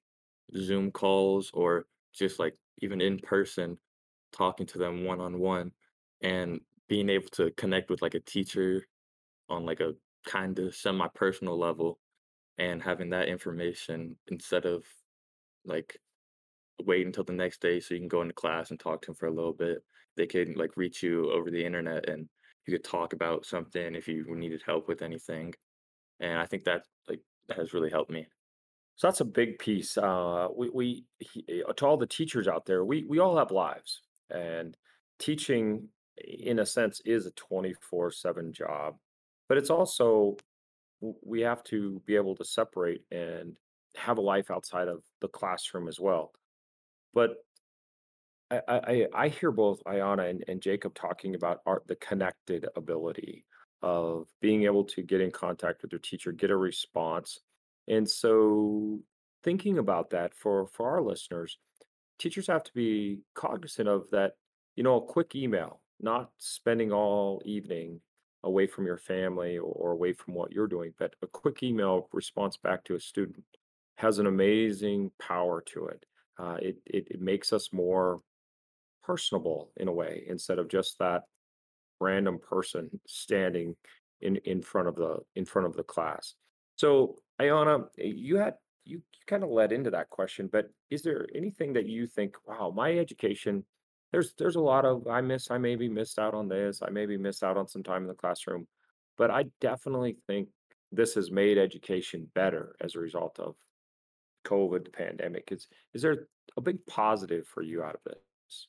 Zoom 0.57 0.91
calls 0.91 1.51
or 1.53 1.85
just 2.13 2.39
like 2.39 2.55
even 2.79 3.01
in 3.01 3.19
person 3.19 3.77
talking 4.31 4.65
to 4.67 4.77
them 4.77 5.03
one 5.03 5.19
on 5.19 5.39
one 5.39 5.71
and 6.21 6.59
being 6.87 7.09
able 7.09 7.29
to 7.29 7.51
connect 7.51 7.89
with 7.89 8.01
like 8.01 8.13
a 8.13 8.19
teacher 8.19 8.85
on 9.49 9.65
like 9.65 9.79
a 9.79 9.93
kind 10.25 10.59
of 10.59 10.75
semi 10.75 11.07
personal 11.15 11.57
level 11.57 11.99
and 12.57 12.81
having 12.81 13.09
that 13.09 13.27
information 13.27 14.15
instead 14.27 14.65
of 14.65 14.83
like 15.65 15.99
wait 16.83 17.05
until 17.05 17.23
the 17.23 17.33
next 17.33 17.61
day 17.61 17.79
so 17.79 17.93
you 17.93 17.99
can 17.99 18.07
go 18.07 18.21
into 18.21 18.33
class 18.33 18.71
and 18.71 18.79
talk 18.79 19.01
to 19.01 19.07
them 19.07 19.15
for 19.15 19.27
a 19.27 19.33
little 19.33 19.53
bit. 19.53 19.83
They 20.17 20.25
can 20.25 20.53
like 20.53 20.77
reach 20.77 21.03
you 21.03 21.31
over 21.31 21.49
the 21.49 21.65
internet 21.65 22.09
and 22.09 22.27
you 22.65 22.73
could 22.73 22.83
talk 22.83 23.13
about 23.13 23.45
something 23.45 23.95
if 23.95 24.07
you 24.07 24.25
needed 24.35 24.63
help 24.65 24.87
with 24.87 25.01
anything. 25.01 25.53
And 26.19 26.39
I 26.39 26.45
think 26.45 26.63
that 26.63 26.83
like 27.07 27.21
has 27.55 27.73
really 27.73 27.89
helped 27.89 28.11
me. 28.11 28.27
So 28.95 29.07
that's 29.07 29.21
a 29.21 29.25
big 29.25 29.59
piece. 29.59 29.97
Uh, 29.97 30.47
we, 30.55 30.69
we 30.69 31.05
he, 31.19 31.63
uh, 31.67 31.73
to 31.73 31.85
all 31.85 31.97
the 31.97 32.07
teachers 32.07 32.47
out 32.47 32.65
there, 32.65 32.85
we 32.85 33.03
we 33.03 33.19
all 33.19 33.37
have 33.37 33.51
lives, 33.51 34.01
and 34.29 34.75
teaching, 35.19 35.89
in 36.17 36.59
a 36.59 36.65
sense, 36.65 37.01
is 37.05 37.25
a 37.25 37.31
twenty 37.31 37.73
four 37.73 38.09
seven 38.09 38.53
job. 38.53 38.95
But 39.47 39.57
it's 39.57 39.69
also 39.69 40.37
we 41.01 41.41
have 41.41 41.63
to 41.65 42.01
be 42.05 42.15
able 42.15 42.35
to 42.35 42.45
separate 42.45 43.01
and 43.11 43.53
have 43.95 44.17
a 44.17 44.21
life 44.21 44.49
outside 44.51 44.87
of 44.87 45.01
the 45.21 45.27
classroom 45.27 45.87
as 45.87 45.99
well. 45.99 46.31
But 47.13 47.35
I 48.51 48.61
I, 48.67 49.07
I 49.13 49.27
hear 49.29 49.51
both 49.51 49.83
Ayana 49.85 50.29
and, 50.29 50.43
and 50.47 50.61
Jacob 50.61 50.93
talking 50.95 51.35
about 51.35 51.61
art, 51.65 51.83
the 51.87 51.95
connected 51.95 52.67
ability 52.75 53.45
of 53.81 54.27
being 54.41 54.63
able 54.63 54.83
to 54.83 55.03
get 55.03 55.21
in 55.21 55.31
contact 55.31 55.81
with 55.81 55.91
their 55.91 55.99
teacher, 55.99 56.31
get 56.31 56.49
a 56.49 56.57
response. 56.57 57.39
And 57.87 58.09
so 58.09 58.99
thinking 59.43 59.77
about 59.77 60.09
that 60.11 60.33
for 60.33 60.67
for 60.67 60.89
our 60.89 61.01
listeners, 61.01 61.57
teachers 62.17 62.47
have 62.47 62.63
to 62.63 62.73
be 62.73 63.19
cognizant 63.35 63.87
of 63.87 64.09
that, 64.11 64.33
you 64.75 64.83
know, 64.83 64.97
a 64.97 65.05
quick 65.05 65.35
email, 65.35 65.81
not 65.99 66.31
spending 66.37 66.91
all 66.91 67.41
evening 67.45 68.01
away 68.45 68.67
from 68.67 68.85
your 68.85 68.97
family 68.97 69.57
or 69.57 69.91
away 69.91 70.13
from 70.13 70.35
what 70.35 70.51
you're 70.51 70.67
doing, 70.67 70.93
but 70.97 71.13
a 71.21 71.27
quick 71.27 71.63
email 71.63 72.07
response 72.13 72.55
back 72.55 72.83
to 72.85 72.95
a 72.95 72.99
student 72.99 73.43
has 73.97 74.19
an 74.19 74.27
amazing 74.27 75.11
power 75.19 75.61
to 75.61 75.87
it. 75.87 76.05
Uh, 76.37 76.57
it, 76.61 76.77
it 76.85 77.07
it 77.11 77.21
makes 77.21 77.51
us 77.51 77.73
more 77.73 78.21
personable 79.03 79.71
in 79.77 79.87
a 79.87 79.93
way 79.93 80.23
instead 80.27 80.59
of 80.59 80.67
just 80.67 80.97
that 80.99 81.23
random 81.99 82.39
person 82.39 82.89
standing 83.07 83.75
in 84.21 84.37
in 84.37 84.61
front 84.61 84.87
of 84.87 84.95
the 84.95 85.17
in 85.35 85.45
front 85.45 85.67
of 85.67 85.75
the 85.75 85.83
class. 85.83 86.35
So, 86.75 87.15
Ayana, 87.41 87.85
you 87.97 88.37
had 88.37 88.55
you, 88.83 88.97
you 88.97 89.21
kind 89.27 89.43
of 89.43 89.49
led 89.49 89.71
into 89.71 89.91
that 89.91 90.09
question, 90.09 90.49
but 90.51 90.69
is 90.89 91.01
there 91.01 91.25
anything 91.33 91.73
that 91.73 91.87
you 91.87 92.05
think, 92.05 92.35
wow, 92.45 92.71
my 92.75 92.97
education, 92.97 93.63
there's 94.15 94.33
there's 94.37 94.55
a 94.55 94.61
lot 94.61 94.85
of 94.85 95.07
I 95.07 95.19
miss, 95.19 95.51
I 95.51 95.57
maybe 95.57 95.89
missed 95.89 96.19
out 96.19 96.33
on 96.33 96.47
this, 96.47 96.81
I 96.81 96.89
maybe 96.89 97.17
missed 97.17 97.43
out 97.43 97.57
on 97.57 97.67
some 97.67 97.83
time 97.83 98.03
in 98.03 98.07
the 98.07 98.13
classroom, 98.13 98.65
but 99.17 99.29
I 99.29 99.45
definitely 99.59 100.15
think 100.25 100.47
this 100.89 101.15
has 101.15 101.31
made 101.31 101.57
education 101.57 102.29
better 102.33 102.77
as 102.79 102.95
a 102.95 102.99
result 102.99 103.37
of 103.39 103.55
COVID 104.45 104.93
pandemic. 104.93 105.51
Is 105.51 105.67
is 105.93 106.01
there 106.01 106.27
a 106.55 106.61
big 106.61 106.85
positive 106.85 107.45
for 107.45 107.61
you 107.61 107.83
out 107.83 107.95
of 107.95 108.01
this? 108.05 108.67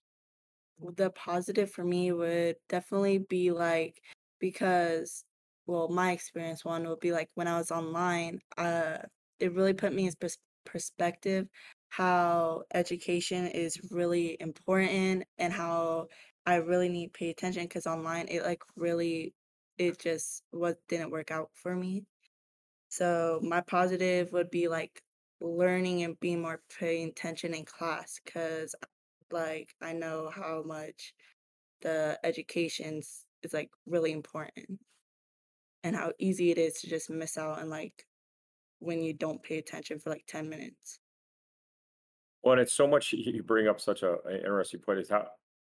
The 0.97 1.11
positive 1.11 1.71
for 1.71 1.85
me 1.85 2.11
would 2.11 2.57
definitely 2.69 3.19
be 3.19 3.53
like 3.53 4.03
because 4.41 5.25
well, 5.69 5.87
my 5.89 6.11
experience 6.11 6.65
one 6.65 6.89
would 6.89 7.01
be 7.01 7.13
like 7.13 7.31
when 7.35 7.47
I 7.47 7.57
was 7.57 7.71
online, 7.71 8.41
uh, 8.59 8.99
it 9.39 9.55
really 9.55 9.75
put 9.75 9.93
me 9.93 10.07
in 10.09 10.13
pers- 10.21 10.39
perspective 10.65 11.47
how 11.89 12.63
education 12.75 13.47
is 13.47 13.79
really 13.91 14.37
important 14.41 15.25
and 15.39 15.53
how 15.53 16.09
I 16.45 16.57
really 16.57 16.89
need 16.89 17.07
to 17.07 17.19
pay 17.19 17.31
attention 17.31 17.65
because 17.65 17.87
online 17.87 18.27
it 18.29 18.43
like 18.43 18.63
really 18.77 19.35
it 19.79 19.99
just 19.99 20.43
what 20.51 20.77
didn't 20.89 21.11
work 21.11 21.31
out 21.31 21.51
for 21.55 21.75
me. 21.75 22.05
So 22.89 23.41
my 23.43 23.61
positive 23.61 24.33
would 24.33 24.51
be 24.51 24.69
like 24.69 25.03
learning 25.41 26.03
and 26.03 26.19
being 26.21 26.43
more 26.43 26.61
paying 26.79 27.09
attention 27.09 27.55
in 27.55 27.65
class 27.65 28.21
because 28.25 28.75
like 29.31 29.75
I 29.83 29.93
know 29.93 30.31
how 30.35 30.63
much 30.65 31.15
the 31.83 32.19
education's 32.25 33.25
is 33.43 33.53
like 33.53 33.71
really 33.87 34.13
important 34.13 34.81
and 35.85 35.95
how 35.95 36.13
easy 36.19 36.51
it 36.51 36.59
is 36.59 36.81
to 36.81 36.89
just 36.89 37.11
miss 37.11 37.37
out 37.37 37.59
on 37.59 37.71
like 37.71 38.07
when 38.79 39.03
you 39.03 39.13
don't 39.13 39.43
pay 39.43 39.59
attention 39.59 39.99
for 39.99 40.11
like 40.11 40.25
10 40.27 40.49
minutes. 40.49 40.99
Well, 42.47 42.53
and 42.53 42.61
it's 42.61 42.73
so 42.73 42.87
much 42.87 43.13
you 43.13 43.43
bring 43.43 43.67
up 43.67 43.81
such 43.81 44.05
a, 44.05 44.19
a 44.25 44.37
interesting 44.37 44.79
point 44.79 45.01
is 45.01 45.11
how 45.11 45.27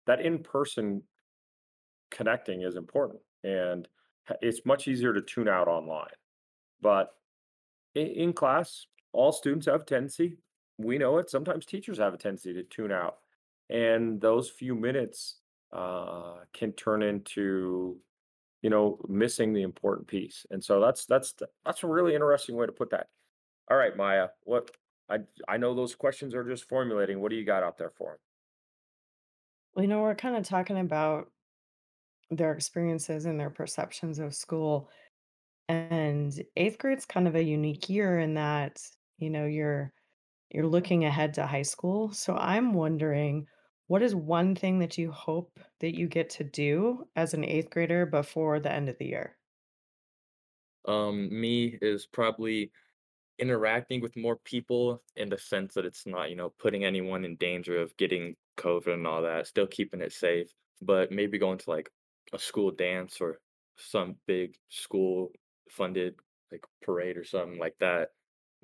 that 0.08 0.20
in-person 0.20 1.04
connecting 2.10 2.64
is 2.64 2.76
important 2.76 3.20
and 3.44 3.88
it's 4.42 4.66
much 4.66 4.88
easier 4.88 5.14
to 5.14 5.22
tune 5.22 5.48
out 5.48 5.68
online. 5.68 6.16
But 6.82 7.12
in, 7.94 8.08
in 8.08 8.34
class, 8.34 8.88
all 9.12 9.32
students 9.32 9.68
have 9.68 9.82
a 9.82 9.86
tendency, 9.86 10.38
we 10.80 10.98
know 10.98 11.20
it, 11.20 11.30
sometimes 11.30 11.68
teachers 11.68 12.00
have 12.00 12.16
a 12.16 12.18
tendency 12.18 12.54
to 12.54 12.64
tune 12.64 12.92
out. 12.92 13.18
And 13.70 14.20
those 14.20 14.50
few 14.50 14.74
minutes 14.74 15.36
uh, 15.72 16.38
can 16.54 16.72
turn 16.72 17.04
into 17.04 17.98
you 18.64 18.70
know, 18.70 18.98
missing 19.10 19.54
the 19.54 19.62
important 19.62 20.08
piece. 20.08 20.46
And 20.50 20.64
so 20.64 20.80
that's 20.80 21.06
that's 21.06 21.36
that's 21.66 21.84
a 21.84 21.88
really 21.88 22.16
interesting 22.16 22.56
way 22.56 22.66
to 22.66 22.72
put 22.72 22.90
that. 22.92 23.10
All 23.70 23.78
right, 23.78 23.96
Maya, 23.96 24.30
what 24.46 24.72
I 25.10 25.20
I 25.48 25.58
know 25.58 25.74
those 25.76 25.96
questions 25.96 26.34
are 26.36 26.44
just 26.44 26.68
formulating. 26.68 27.20
What 27.22 27.30
do 27.30 27.36
you 27.38 27.46
got 27.46 27.64
out 27.64 27.78
there 27.78 27.92
for 27.92 28.14
'em? 28.14 28.20
Well, 29.74 29.84
you 29.84 29.90
know, 29.90 30.02
we're 30.02 30.16
kind 30.16 30.36
of 30.36 30.44
talking 30.44 30.78
about 30.78 31.32
their 32.32 32.54
experiences 32.54 33.26
and 33.26 33.40
their 33.40 33.50
perceptions 33.50 34.20
of 34.20 34.36
school. 34.36 34.90
And 35.70 36.34
eighth 36.58 36.80
grade's 36.80 37.06
kind 37.06 37.28
of 37.28 37.36
a 37.36 37.44
unique 37.44 37.90
year 37.90 38.20
in 38.20 38.36
that, 38.36 38.82
you 39.18 39.30
know, 39.32 39.46
you're 39.46 39.94
you're 40.52 40.68
looking 40.68 41.06
ahead 41.06 41.34
to 41.36 41.48
high 41.48 41.64
school. 41.64 42.14
So 42.14 42.36
I'm 42.36 42.74
wondering, 42.74 43.48
what 43.88 44.04
is 44.04 44.16
one 44.16 44.56
thing 44.56 44.80
that 44.80 44.98
you 44.98 45.12
hope 45.12 45.60
that 45.82 45.96
you 45.98 46.08
get 46.08 46.30
to 46.32 46.44
do 46.46 47.10
as 47.16 47.34
an 47.36 47.44
eighth 47.46 47.70
grader 47.72 48.06
before 48.06 48.60
the 48.60 48.72
end 48.72 48.90
of 48.90 48.98
the 49.00 49.08
year? 49.08 49.40
Um, 50.86 51.30
me 51.40 51.78
is 51.82 52.06
probably 52.06 52.72
interacting 53.40 54.02
with 54.02 54.16
more 54.16 54.38
people 54.38 55.02
in 55.16 55.30
the 55.30 55.38
sense 55.38 55.74
that 55.74 55.86
it's 55.86 56.06
not, 56.06 56.30
you 56.30 56.36
know, 56.36 56.54
putting 56.60 56.86
anyone 56.86 57.26
in 57.26 57.36
danger 57.38 57.82
of 57.82 57.96
getting 57.98 58.36
COVID 58.58 58.94
and 58.94 59.08
all 59.08 59.22
that, 59.24 59.48
still 59.48 59.68
keeping 59.68 60.02
it 60.02 60.14
safe, 60.14 60.50
but 60.82 61.12
maybe 61.12 61.38
going 61.38 61.58
to 61.58 61.70
like 61.70 61.90
a 62.32 62.40
school 62.40 62.72
dance 62.72 63.20
or 63.20 63.40
some 63.78 64.16
big 64.28 64.56
school 64.70 65.32
funded 65.70 66.16
like 66.52 66.64
parade 66.84 67.18
or 67.18 67.24
something 67.24 67.58
like 67.58 67.76
that, 67.80 68.10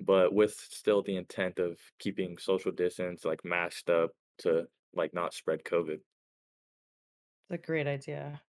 but 0.00 0.32
with 0.32 0.54
still 0.54 1.02
the 1.02 1.16
intent 1.16 1.58
of 1.58 1.78
keeping 1.98 2.38
social 2.38 2.70
distance, 2.72 3.24
like 3.24 3.44
masked 3.44 3.90
up 3.90 4.10
to 4.38 4.66
like 4.94 5.12
not 5.12 5.34
spread 5.34 5.64
COVID. 5.64 5.94
It's 5.94 7.50
a 7.50 7.58
great 7.58 7.86
idea. 7.86 8.40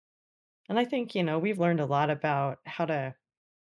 And 0.68 0.78
I 0.78 0.84
think, 0.84 1.14
you 1.14 1.24
know, 1.24 1.38
we've 1.38 1.58
learned 1.58 1.80
a 1.80 1.86
lot 1.86 2.10
about 2.10 2.58
how 2.66 2.84
to 2.86 3.14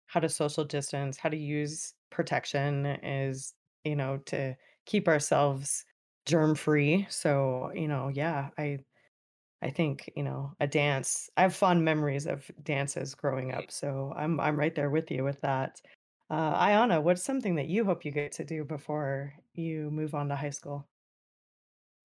how 0.06 0.20
to 0.20 0.28
social 0.28 0.64
distance, 0.64 1.16
how 1.16 1.30
to 1.30 1.36
use 1.36 1.94
protection 2.12 2.86
is, 2.86 3.54
you 3.84 3.96
know, 3.96 4.18
to 4.26 4.56
keep 4.86 5.08
ourselves 5.08 5.84
germ 6.26 6.54
free. 6.54 7.06
So, 7.10 7.72
you 7.74 7.88
know, 7.88 8.08
yeah, 8.08 8.50
I 8.58 8.78
I 9.62 9.70
think, 9.70 10.10
you 10.16 10.24
know, 10.24 10.52
a 10.60 10.66
dance. 10.66 11.30
I 11.36 11.42
have 11.42 11.54
fond 11.54 11.84
memories 11.84 12.26
of 12.26 12.50
dances 12.64 13.14
growing 13.14 13.52
up, 13.52 13.70
so 13.70 14.12
I'm 14.16 14.40
I'm 14.40 14.58
right 14.58 14.74
there 14.74 14.90
with 14.90 15.10
you 15.10 15.24
with 15.24 15.40
that. 15.42 15.80
Uh, 16.30 16.54
Ayana, 16.54 17.02
what's 17.02 17.22
something 17.22 17.56
that 17.56 17.68
you 17.68 17.84
hope 17.84 18.04
you 18.04 18.10
get 18.10 18.32
to 18.32 18.44
do 18.44 18.64
before 18.64 19.34
you 19.54 19.90
move 19.90 20.14
on 20.14 20.28
to 20.28 20.36
high 20.36 20.50
school? 20.50 20.88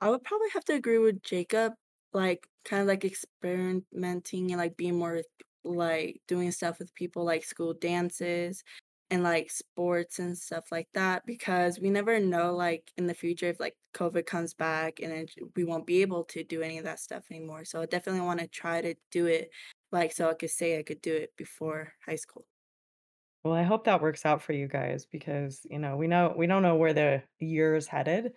I 0.01 0.09
would 0.09 0.23
probably 0.23 0.49
have 0.53 0.65
to 0.65 0.73
agree 0.73 0.99
with 0.99 1.23
Jacob, 1.23 1.73
like 2.13 2.47
kind 2.65 2.81
of 2.81 2.87
like 2.87 3.05
experimenting 3.05 4.51
and 4.51 4.57
like 4.57 4.77
being 4.77 4.97
more 4.97 5.21
like 5.63 6.21
doing 6.27 6.51
stuff 6.51 6.79
with 6.79 6.93
people 6.93 7.23
like 7.23 7.43
school 7.43 7.73
dances 7.73 8.63
and 9.09 9.23
like 9.23 9.49
sports 9.49 10.19
and 10.19 10.37
stuff 10.37 10.71
like 10.71 10.89
that 10.93 11.25
because 11.25 11.79
we 11.79 11.89
never 11.89 12.19
know 12.19 12.53
like 12.55 12.91
in 12.97 13.07
the 13.07 13.13
future 13.13 13.47
if 13.47 13.59
like 13.59 13.75
COVID 13.93 14.25
comes 14.25 14.53
back 14.53 14.99
and 14.99 15.11
then 15.11 15.27
we 15.55 15.63
won't 15.63 15.87
be 15.87 16.01
able 16.01 16.23
to 16.25 16.43
do 16.43 16.61
any 16.61 16.77
of 16.77 16.83
that 16.85 16.99
stuff 16.99 17.25
anymore. 17.31 17.65
So 17.65 17.81
I 17.81 17.85
definitely 17.85 18.21
want 18.21 18.39
to 18.41 18.47
try 18.47 18.81
to 18.81 18.95
do 19.11 19.25
it 19.27 19.49
like 19.91 20.11
so 20.11 20.29
I 20.29 20.33
could 20.33 20.49
say 20.51 20.77
I 20.79 20.83
could 20.83 21.01
do 21.01 21.15
it 21.15 21.35
before 21.37 21.93
high 22.05 22.15
school. 22.15 22.45
Well, 23.43 23.53
I 23.53 23.63
hope 23.63 23.85
that 23.85 24.01
works 24.01 24.25
out 24.25 24.41
for 24.41 24.53
you 24.53 24.67
guys 24.67 25.05
because, 25.05 25.65
you 25.69 25.79
know, 25.79 25.95
we 25.95 26.07
know 26.07 26.33
we 26.37 26.47
don't 26.47 26.63
know 26.63 26.75
where 26.75 26.93
the 26.93 27.23
year 27.39 27.75
is 27.75 27.87
headed. 27.87 28.33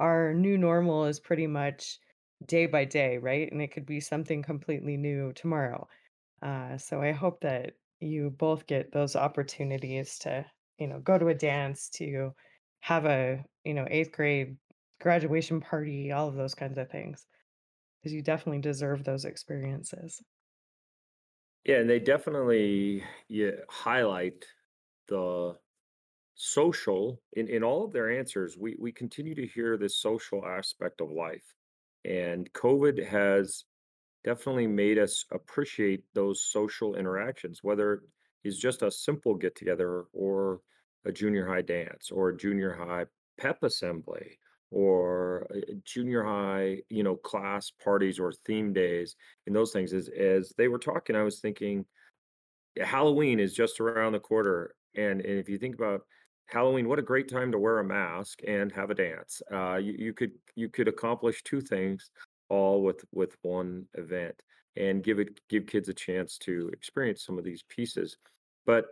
Our 0.00 0.34
new 0.34 0.58
normal 0.58 1.06
is 1.06 1.20
pretty 1.20 1.46
much 1.46 2.00
day 2.46 2.66
by 2.66 2.84
day, 2.84 3.18
right? 3.18 3.50
And 3.50 3.62
it 3.62 3.68
could 3.72 3.86
be 3.86 4.00
something 4.00 4.42
completely 4.42 4.96
new 4.96 5.32
tomorrow. 5.32 5.88
Uh, 6.42 6.78
so 6.78 7.02
I 7.02 7.12
hope 7.12 7.40
that 7.42 7.76
you 8.00 8.30
both 8.30 8.66
get 8.66 8.92
those 8.92 9.16
opportunities 9.16 10.18
to, 10.20 10.46
you 10.78 10.86
know, 10.88 11.00
go 11.00 11.18
to 11.18 11.28
a 11.28 11.34
dance, 11.34 11.88
to 11.90 12.32
have 12.80 13.04
a, 13.06 13.44
you 13.64 13.74
know, 13.74 13.86
eighth 13.90 14.12
grade 14.12 14.58
graduation 15.00 15.60
party, 15.60 16.12
all 16.12 16.28
of 16.28 16.34
those 16.36 16.54
kinds 16.54 16.78
of 16.78 16.90
things, 16.90 17.26
because 18.00 18.14
you 18.14 18.22
definitely 18.22 18.60
deserve 18.62 19.04
those 19.04 19.24
experiences. 19.24 20.22
Yeah, 21.64 21.78
and 21.80 21.90
they 21.90 21.98
definitely 22.00 23.04
yeah, 23.28 23.52
highlight 23.68 24.46
the 25.08 25.58
social 26.34 27.22
in 27.34 27.48
in 27.48 27.64
all 27.64 27.84
of 27.84 27.92
their 27.92 28.10
answers. 28.10 28.58
We 28.58 28.76
we 28.78 28.92
continue 28.92 29.34
to 29.36 29.46
hear 29.48 29.76
this 29.78 29.98
social 29.98 30.46
aspect 30.46 31.00
of 31.02 31.10
life, 31.12 31.56
and 32.04 32.52
COVID 32.54 33.06
has 33.06 33.64
definitely 34.28 34.66
made 34.66 34.98
us 34.98 35.24
appreciate 35.32 36.04
those 36.12 36.42
social 36.42 36.96
interactions, 36.96 37.60
whether 37.62 37.94
it 37.94 38.00
is 38.44 38.58
just 38.58 38.82
a 38.82 38.90
simple 38.90 39.34
get 39.34 39.56
together 39.56 40.04
or 40.12 40.60
a 41.06 41.12
junior 41.12 41.46
high 41.46 41.62
dance 41.62 42.10
or 42.10 42.28
a 42.28 42.36
junior 42.36 42.74
high 42.74 43.06
pep 43.38 43.62
assembly 43.62 44.38
or 44.70 45.46
junior 45.82 46.22
high, 46.22 46.76
you 46.90 47.02
know, 47.02 47.16
class 47.16 47.72
parties 47.82 48.18
or 48.18 48.30
theme 48.44 48.74
days 48.74 49.16
and 49.46 49.56
those 49.56 49.72
things. 49.72 49.94
As 49.94 50.10
as 50.10 50.52
they 50.58 50.68
were 50.68 50.78
talking, 50.78 51.16
I 51.16 51.22
was 51.22 51.40
thinking 51.40 51.86
Halloween 52.78 53.40
is 53.40 53.54
just 53.54 53.80
around 53.80 54.12
the 54.12 54.20
corner, 54.20 54.74
and, 54.94 55.22
and 55.22 55.38
if 55.38 55.48
you 55.48 55.56
think 55.56 55.74
about 55.74 56.02
Halloween, 56.48 56.86
what 56.86 56.98
a 56.98 57.10
great 57.10 57.30
time 57.30 57.50
to 57.52 57.58
wear 57.58 57.78
a 57.78 57.84
mask 57.84 58.40
and 58.46 58.70
have 58.72 58.90
a 58.90 58.94
dance. 58.94 59.40
Uh, 59.50 59.76
you, 59.76 59.94
you 59.98 60.12
could 60.12 60.32
you 60.54 60.68
could 60.68 60.86
accomplish 60.86 61.42
two 61.44 61.62
things 61.62 62.10
all 62.48 62.82
with 62.82 63.04
with 63.12 63.36
one 63.42 63.86
event, 63.94 64.42
and 64.76 65.02
give 65.02 65.18
it 65.18 65.40
give 65.48 65.66
kids 65.66 65.88
a 65.88 65.94
chance 65.94 66.38
to 66.38 66.70
experience 66.72 67.24
some 67.24 67.38
of 67.38 67.44
these 67.44 67.64
pieces. 67.68 68.16
But 68.66 68.86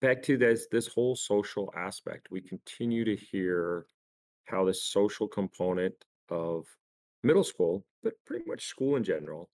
back 0.00 0.22
to 0.24 0.36
this 0.36 0.66
this 0.70 0.88
whole 0.88 1.16
social 1.16 1.72
aspect, 1.76 2.30
we 2.30 2.40
continue 2.40 3.04
to 3.04 3.16
hear 3.16 3.86
how 4.44 4.64
this 4.64 4.84
social 4.84 5.28
component 5.28 5.94
of 6.28 6.66
middle 7.22 7.44
school, 7.44 7.84
but 8.02 8.14
pretty 8.26 8.44
much 8.46 8.66
school 8.66 8.96
in 8.96 9.04
general, 9.04 9.48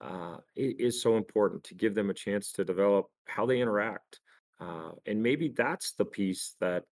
uh, 0.00 0.38
is 0.56 1.02
so 1.02 1.16
important 1.16 1.62
to 1.64 1.74
give 1.74 1.94
them 1.94 2.10
a 2.10 2.14
chance 2.14 2.52
to 2.52 2.64
develop 2.64 3.06
how 3.26 3.46
they 3.46 3.60
interact. 3.60 4.20
Uh, 4.58 4.90
and 5.06 5.22
maybe 5.22 5.52
that's 5.56 5.92
the 5.92 6.04
piece 6.04 6.54
that 6.60 6.84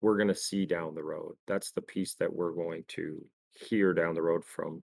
we're 0.00 0.16
going 0.16 0.28
to 0.28 0.34
see 0.34 0.66
down 0.66 0.94
the 0.94 1.02
road. 1.02 1.34
That's 1.46 1.72
the 1.72 1.82
piece 1.82 2.14
that 2.14 2.32
we're 2.32 2.52
going 2.52 2.84
to 2.88 3.24
hear 3.52 3.92
down 3.92 4.14
the 4.14 4.22
road 4.22 4.44
from 4.44 4.82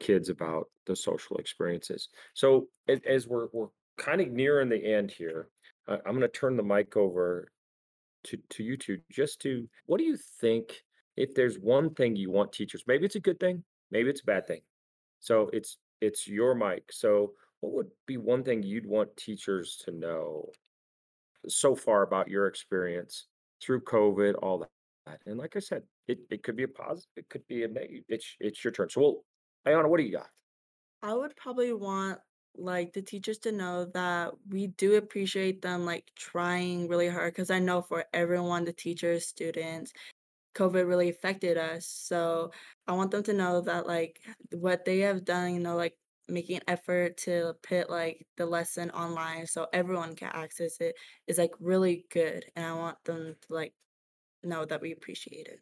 kids 0.00 0.28
about 0.28 0.68
the 0.86 0.96
social 0.96 1.36
experiences. 1.36 2.08
So 2.34 2.68
as, 2.88 3.26
we're 3.26 3.48
we're 3.52 3.68
kind 3.98 4.20
of 4.20 4.30
nearing 4.30 4.68
the 4.68 4.84
end 4.84 5.10
here, 5.10 5.48
I'm 5.88 6.00
going 6.04 6.20
to 6.20 6.28
turn 6.28 6.56
the 6.56 6.62
mic 6.62 6.96
over 6.96 7.48
to 8.24 8.38
to 8.50 8.62
you 8.62 8.76
two 8.76 8.98
just 9.10 9.40
to 9.42 9.68
what 9.86 9.98
do 9.98 10.04
you 10.04 10.16
think 10.40 10.82
if 11.16 11.34
there's 11.34 11.58
one 11.58 11.94
thing 11.94 12.16
you 12.16 12.30
want 12.30 12.50
teachers 12.52 12.82
maybe 12.86 13.04
it's 13.04 13.16
a 13.16 13.20
good 13.20 13.38
thing 13.38 13.62
maybe 13.94 14.10
it's 14.10 14.20
a 14.20 14.26
bad 14.26 14.46
thing. 14.46 14.60
So 15.20 15.48
it's 15.52 15.78
it's 16.02 16.28
your 16.28 16.54
mic. 16.54 16.90
So 16.90 17.32
what 17.60 17.72
would 17.72 17.90
be 18.06 18.18
one 18.18 18.42
thing 18.42 18.62
you'd 18.62 18.84
want 18.84 19.16
teachers 19.16 19.80
to 19.84 19.92
know 19.92 20.50
so 21.48 21.74
far 21.74 22.02
about 22.02 22.28
your 22.28 22.46
experience 22.46 23.26
through 23.62 23.80
covid 23.82 24.34
all 24.42 24.58
that? 24.58 25.20
And 25.26 25.38
like 25.38 25.54
i 25.56 25.60
said 25.60 25.82
it, 26.08 26.18
it 26.30 26.42
could 26.42 26.56
be 26.56 26.64
a 26.64 26.68
positive 26.68 27.08
it 27.16 27.28
could 27.30 27.46
be 27.46 27.64
a 27.64 27.68
it's 28.08 28.36
it's 28.40 28.62
your 28.64 28.72
turn. 28.72 28.90
So 28.90 29.00
well 29.00 29.24
ayana 29.66 29.88
what 29.88 29.98
do 29.98 30.04
you 30.04 30.12
got 30.12 30.30
I 31.02 31.14
would 31.14 31.36
probably 31.36 31.72
want 31.72 32.20
like 32.56 32.92
the 32.92 33.02
teachers 33.02 33.38
to 33.38 33.52
know 33.52 33.84
that 33.86 34.32
we 34.48 34.68
do 34.68 34.94
appreciate 34.96 35.60
them 35.62 35.84
like 35.84 36.10
trying 36.16 36.88
really 36.88 37.08
hard 37.08 37.32
because 37.34 37.50
I 37.50 37.58
know 37.58 37.82
for 37.82 38.04
everyone, 38.12 38.64
the 38.64 38.72
teachers, 38.72 39.26
students, 39.26 39.92
COVID 40.54 40.88
really 40.88 41.08
affected 41.10 41.58
us. 41.58 41.86
So 41.86 42.52
I 42.86 42.92
want 42.94 43.10
them 43.12 43.22
to 43.24 43.32
know 43.34 43.60
that 43.62 43.86
like 43.86 44.20
what 44.52 44.84
they 44.84 45.00
have 45.00 45.24
done, 45.24 45.54
you 45.54 45.60
know, 45.60 45.76
like 45.76 45.96
making 46.28 46.56
an 46.58 46.62
effort 46.68 47.16
to 47.18 47.54
put 47.62 47.90
like 47.90 48.26
the 48.36 48.46
lesson 48.46 48.90
online 48.92 49.46
so 49.46 49.66
everyone 49.72 50.16
can 50.16 50.30
access 50.32 50.80
it 50.80 50.96
is 51.26 51.38
like 51.38 51.52
really 51.60 52.06
good. 52.10 52.46
And 52.56 52.66
I 52.66 52.74
want 52.74 53.04
them 53.04 53.36
to 53.42 53.54
like 53.54 53.74
know 54.44 54.64
that 54.66 54.80
we 54.82 54.92
appreciate 54.92 55.48
it. 55.48 55.60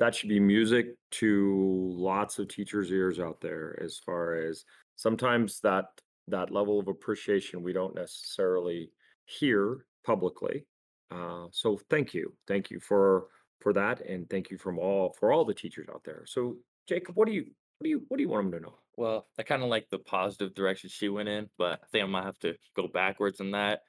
That 0.00 0.14
should 0.14 0.30
be 0.30 0.40
music 0.40 0.94
to 1.10 1.92
lots 1.94 2.38
of 2.38 2.48
teachers' 2.48 2.90
ears 2.90 3.20
out 3.20 3.40
there 3.40 3.78
as 3.82 3.98
far 3.98 4.34
as 4.34 4.64
sometimes 4.96 5.60
that 5.60 5.84
that 6.26 6.50
level 6.50 6.80
of 6.80 6.88
appreciation 6.88 7.62
we 7.62 7.72
don't 7.72 7.94
necessarily 7.94 8.90
hear 9.26 9.84
publicly. 10.04 10.64
Uh, 11.10 11.46
so 11.50 11.78
thank 11.90 12.14
you. 12.14 12.32
Thank 12.48 12.70
you 12.70 12.80
for 12.80 13.26
for 13.60 13.74
that 13.74 14.00
and 14.00 14.28
thank 14.30 14.50
you 14.50 14.56
from 14.56 14.78
all 14.78 15.14
for 15.18 15.32
all 15.32 15.44
the 15.44 15.54
teachers 15.54 15.88
out 15.92 16.02
there. 16.04 16.24
So 16.26 16.56
Jacob, 16.88 17.16
what 17.16 17.28
do 17.28 17.34
you 17.34 17.44
what 17.78 17.84
do 17.84 17.90
you 17.90 18.02
what 18.08 18.16
do 18.16 18.22
you 18.22 18.28
want 18.30 18.50
them 18.50 18.60
to 18.60 18.66
know? 18.66 18.78
Well, 18.96 19.26
I 19.38 19.42
kind 19.42 19.62
of 19.62 19.68
like 19.68 19.88
the 19.90 19.98
positive 19.98 20.54
direction 20.54 20.88
she 20.90 21.10
went 21.10 21.28
in, 21.28 21.48
but 21.58 21.80
I 21.82 21.86
think 21.92 22.04
I 22.04 22.08
might 22.08 22.24
have 22.24 22.38
to 22.40 22.54
go 22.74 22.88
backwards 22.88 23.40
in 23.40 23.50
that 23.50 23.80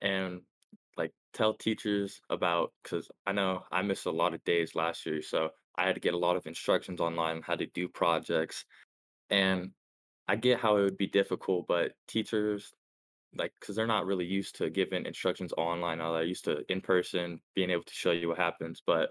and 0.00 0.42
like 0.96 1.12
tell 1.32 1.54
teachers 1.54 2.20
about 2.30 2.72
because 2.82 3.08
I 3.26 3.32
know 3.32 3.64
I 3.72 3.82
missed 3.82 4.06
a 4.06 4.10
lot 4.10 4.34
of 4.34 4.44
days 4.44 4.74
last 4.74 5.06
year, 5.06 5.22
so 5.22 5.50
I 5.76 5.86
had 5.86 5.94
to 5.96 6.00
get 6.00 6.14
a 6.14 6.18
lot 6.18 6.36
of 6.36 6.46
instructions 6.46 7.00
online 7.00 7.36
on 7.36 7.42
how 7.42 7.56
to 7.56 7.66
do 7.66 7.88
projects. 7.88 8.64
And 9.30 9.72
I 10.28 10.36
get 10.36 10.60
how 10.60 10.76
it 10.78 10.82
would 10.84 10.98
be 10.98 11.08
difficult, 11.08 11.66
but 11.68 11.92
teachers 12.08 12.72
like 13.34 13.52
because 13.60 13.76
they're 13.76 13.86
not 13.86 14.06
really 14.06 14.24
used 14.24 14.56
to 14.56 14.70
giving 14.70 15.06
instructions 15.06 15.52
online, 15.56 16.00
or 16.00 16.12
they're 16.14 16.24
used 16.24 16.44
to 16.46 16.64
in 16.70 16.80
person 16.80 17.40
being 17.54 17.70
able 17.70 17.82
to 17.84 17.94
show 17.94 18.12
you 18.12 18.28
what 18.28 18.38
happens. 18.38 18.82
But 18.86 19.10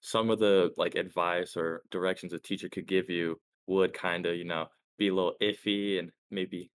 some 0.00 0.30
of 0.30 0.38
the 0.38 0.72
like 0.76 0.94
advice 0.96 1.56
or 1.56 1.82
directions 1.90 2.32
a 2.32 2.38
teacher 2.38 2.68
could 2.68 2.86
give 2.86 3.10
you 3.10 3.40
would 3.66 3.94
kind 3.94 4.26
of, 4.26 4.36
you 4.36 4.44
know, 4.44 4.68
be 4.98 5.08
a 5.08 5.14
little 5.14 5.36
iffy 5.42 5.98
and 5.98 6.10
maybe 6.30 6.70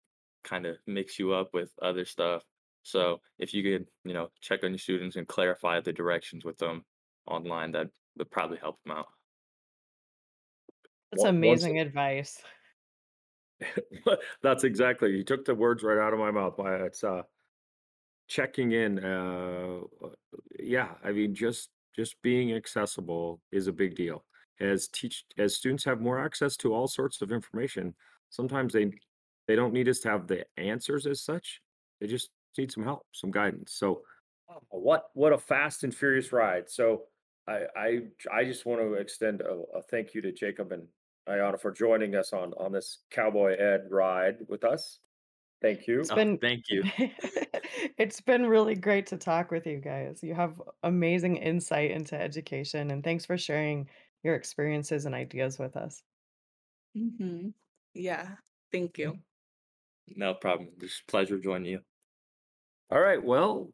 kind 0.44 0.66
of 0.66 0.78
mix 0.88 1.20
you 1.20 1.34
up 1.34 1.50
with 1.54 1.72
other 1.82 2.06
stuff. 2.06 2.44
So 2.84 3.22
if 3.38 3.54
you 3.54 3.64
could, 3.64 3.88
you 4.04 4.14
know, 4.14 4.30
check 4.42 4.64
on 4.64 4.72
your 4.72 4.80
students 4.80 5.16
and 5.16 5.28
clarify 5.28 5.80
the 5.82 5.94
directions 5.94 6.44
with 6.44 6.58
them 6.58 6.86
online, 7.28 7.72
that 7.74 7.90
would 8.18 8.32
probably 8.32 8.58
help 8.58 8.82
them 8.84 8.98
out. 8.98 9.08
That's 11.12 11.24
once 11.24 11.30
amazing 11.36 11.80
advice. 11.80 12.42
That's 14.42 14.64
exactly. 14.64 15.12
You 15.12 15.24
took 15.24 15.46
the 15.46 15.56
words 15.56 15.84
right 15.84 15.98
out 15.98 16.14
of 16.14 16.20
my 16.20 16.32
mouth. 16.32 16.58
My 16.58 16.76
it's 16.76 17.04
uh 17.04 17.24
checking 18.28 18.72
in 18.72 19.04
uh 19.04 19.82
uh, 20.04 20.10
yeah, 20.60 20.90
I 21.04 21.12
mean 21.12 21.36
just 21.36 21.70
just 21.96 22.22
being 22.22 22.54
accessible 22.54 23.42
is 23.52 23.68
a 23.68 23.74
big 23.74 23.96
deal. 23.96 24.26
As 24.60 24.88
teach 24.88 25.26
as 25.38 25.56
students 25.56 25.84
have 25.84 26.02
more 26.02 26.20
access 26.20 26.56
to 26.58 26.74
all 26.74 26.88
sorts 26.88 27.22
of 27.22 27.32
information, 27.32 27.94
sometimes 28.30 28.74
they 28.74 28.92
they 29.48 29.56
don't 29.56 29.74
need 29.74 29.90
us 29.90 30.00
to 30.00 30.10
have 30.10 30.28
the 30.28 30.46
answers 30.58 31.06
as 31.06 31.22
such. 31.22 31.62
They 32.00 32.08
just 32.08 32.30
need 32.58 32.72
some 32.72 32.84
help, 32.84 33.06
some 33.12 33.32
guidance. 33.32 33.74
So 33.74 34.02
uh, 34.50 34.60
what 34.70 35.06
what 35.14 35.34
a 35.34 35.38
fast 35.38 35.84
and 35.84 35.94
furious 35.94 36.32
ride. 36.32 36.70
So 36.70 37.04
I 37.48 37.66
I 37.76 38.00
I 38.32 38.44
just 38.44 38.66
want 38.66 38.82
to 38.82 38.94
extend 38.94 39.42
a, 39.42 39.64
a 39.76 39.82
thank 39.82 40.14
you 40.14 40.22
to 40.22 40.32
Jacob 40.32 40.72
and 40.72 40.88
Ayana 41.28 41.60
for 41.60 41.72
joining 41.72 42.16
us 42.16 42.34
on 42.34 42.54
on 42.54 42.72
this 42.72 43.00
Cowboy 43.10 43.56
Ed 43.56 43.88
ride 43.90 44.38
with 44.48 44.64
us. 44.64 45.00
Thank 45.62 45.88
you. 45.88 46.00
It's 46.00 46.12
Oh, 46.12 46.16
been 46.16 46.40
thank 46.40 46.70
you. 46.70 46.84
it's 47.98 48.20
been 48.20 48.48
really 48.48 48.74
great 48.74 49.06
to 49.08 49.18
talk 49.18 49.52
with 49.52 49.68
you 49.68 49.78
guys. 49.80 50.24
You 50.24 50.34
have 50.34 50.60
amazing 50.82 51.38
insight 51.38 51.92
into 51.92 52.20
education, 52.20 52.90
and 52.90 53.04
thanks 53.04 53.26
for 53.26 53.38
sharing 53.38 53.88
your 54.24 54.36
experiences 54.36 55.06
and 55.06 55.14
ideas 55.14 55.60
with 55.60 55.78
us. 55.78 56.04
Mm-hmm. 56.98 57.50
Yeah. 57.94 58.36
Thank 58.72 58.98
you. 58.98 59.20
No 60.08 60.34
problem. 60.34 60.70
It's 60.82 61.02
a 61.08 61.12
pleasure 61.12 61.38
joining 61.40 61.72
you. 61.72 61.80
All 62.92 63.00
right. 63.00 63.24
Well, 63.24 63.70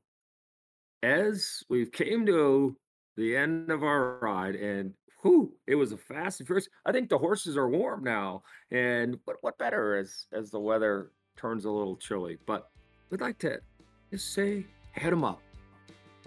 as 1.03 1.63
we've 1.69 1.91
came 1.91 2.25
to 2.25 2.75
the 3.15 3.35
end 3.35 3.71
of 3.71 3.83
our 3.83 4.19
ride, 4.19 4.55
and 4.55 4.93
whew, 5.21 5.53
it 5.65 5.75
was 5.75 5.91
a 5.91 5.97
fast 5.97 6.39
and 6.39 6.47
furious. 6.47 6.67
I 6.85 6.91
think 6.91 7.09
the 7.09 7.17
horses 7.17 7.57
are 7.57 7.69
warm 7.69 8.03
now, 8.03 8.43
and 8.71 9.17
what 9.25 9.37
what 9.41 9.57
better 9.57 9.95
as 9.97 10.27
as 10.33 10.51
the 10.51 10.59
weather 10.59 11.11
turns 11.35 11.65
a 11.65 11.71
little 11.71 11.97
chilly. 11.97 12.37
But 12.45 12.69
we'd 13.09 13.21
like 13.21 13.39
to 13.39 13.59
just 14.11 14.33
say, 14.33 14.65
head 14.91 15.13
them 15.13 15.23
up, 15.23 15.41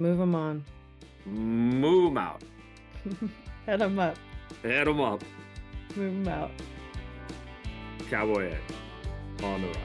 Move 0.00 0.18
them 0.18 0.34
on. 0.34 0.64
move 1.26 2.04
them 2.12 2.18
out, 2.18 2.42
Head 3.66 3.80
them 3.80 3.98
up. 3.98 4.16
head 4.62 4.86
them 4.86 5.00
up. 5.00 5.22
Move 5.96 6.24
them 6.24 6.28
out. 6.28 6.50
Cowboy 8.08 8.50
Ed 8.52 8.60
on 9.44 9.62
the 9.62 9.68
ride. 9.68 9.76